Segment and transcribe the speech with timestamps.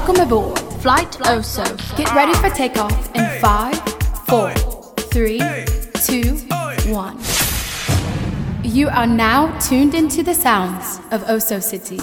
[0.00, 1.62] Welcome aboard Flight OSO.
[1.94, 3.78] Get ready for takeoff in 5,
[4.28, 5.38] 4, 3,
[5.92, 6.36] 2,
[6.90, 7.18] 1.
[8.64, 11.98] You are now tuned into the sounds of Oso City.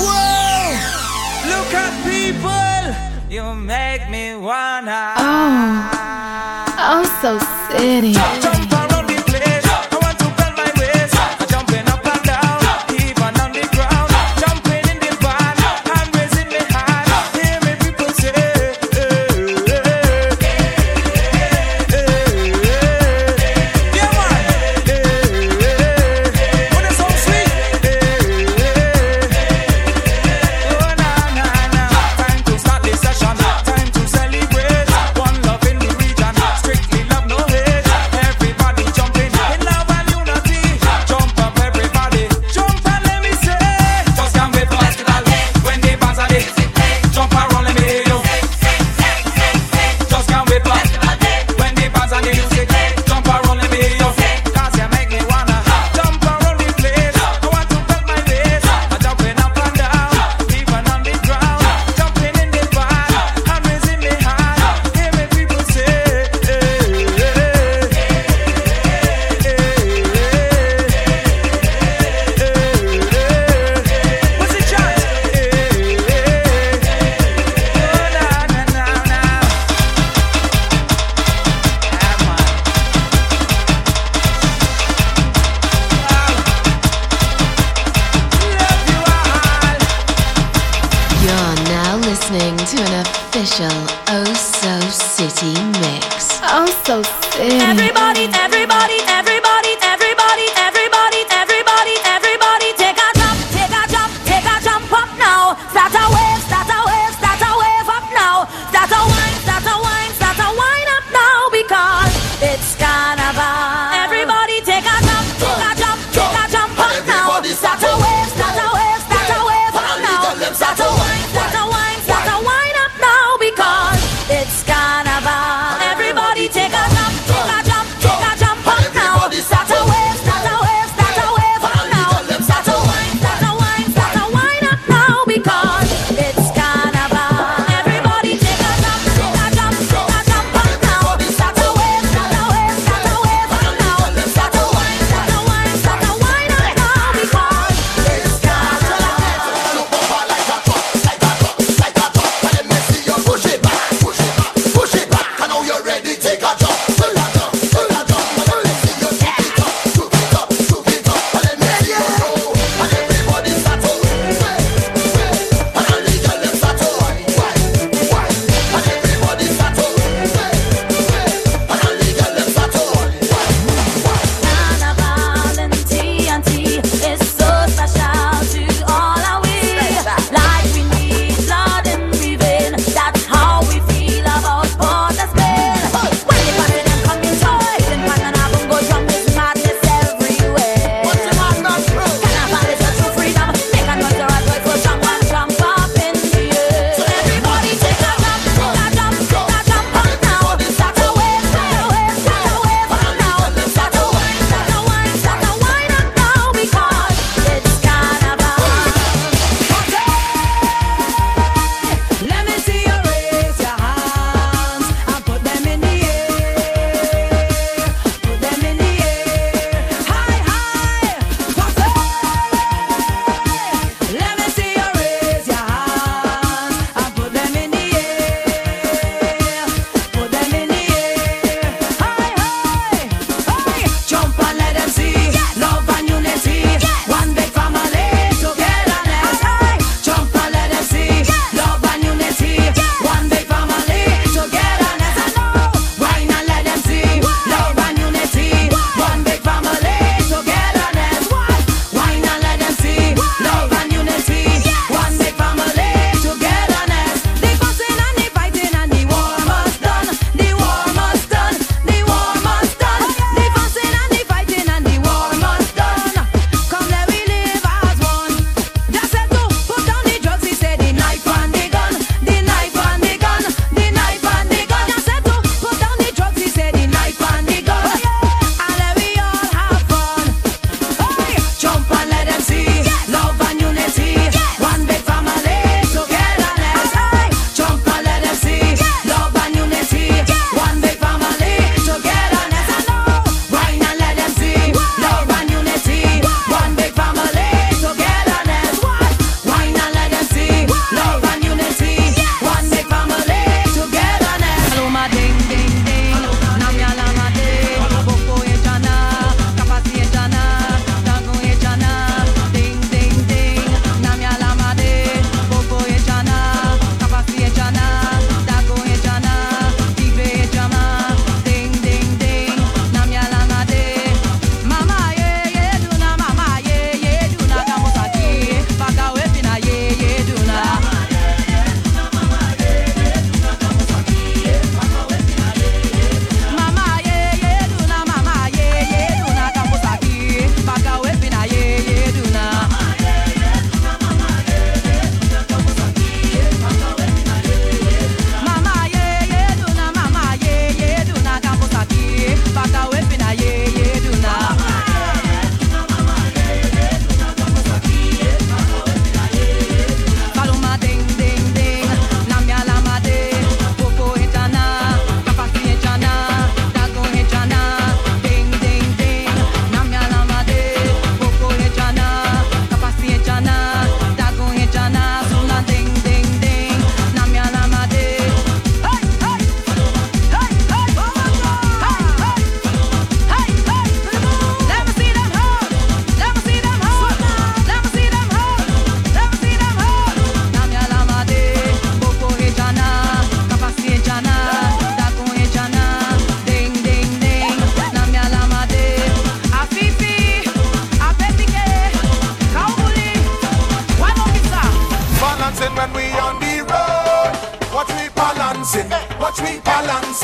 [0.00, 0.76] Whoa!
[1.50, 2.94] Look at people!
[3.30, 5.12] You make me wanna.
[5.18, 7.38] Oh, Oso
[7.70, 8.61] City.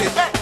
[0.01, 0.38] it.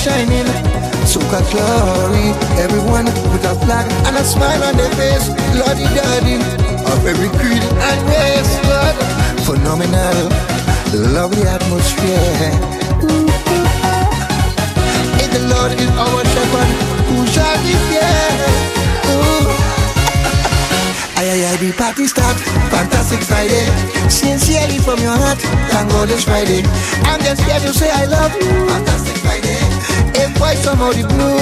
[0.00, 0.48] Shining.
[1.04, 5.28] Soca glory, everyone with a flag and a smile on their face.
[5.58, 6.36] Lordy daddy,
[6.88, 8.96] of every creed and race, Lord.
[9.44, 10.18] Phenomenal,
[11.12, 12.50] lovely atmosphere.
[15.20, 16.70] If the Lord is our shepherd,
[17.08, 18.16] who shall be fear?
[19.12, 19.52] Ooh.
[21.20, 22.36] Ay, ay, ay, the party start.
[22.72, 23.66] Fantastic Friday.
[24.08, 25.40] Sincerely from your heart.
[25.68, 26.62] Thank God it's Friday.
[27.04, 28.48] I'm just here to say I love you.
[28.68, 29.69] Fantastic Friday.
[30.40, 31.38] Why somebody blue.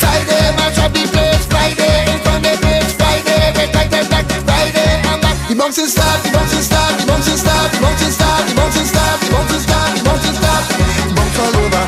[0.00, 0.44] Friday.
[0.56, 1.44] Match up the place.
[1.52, 2.92] Friday, in front the place.
[2.96, 5.36] Friday, red, right, right, right, Friday, I'm back.
[5.48, 9.20] The bouncing start, the bouncing start, the bouncing start, the bouncing start, the bouncing start,
[9.20, 10.64] the bouncing start, the bouncing start.
[11.14, 11.84] Bounce all over.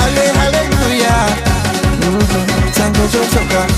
[0.00, 1.20] Halle- Hallelujah.
[2.00, 2.68] Mm-hmm.
[2.72, 3.77] Thank God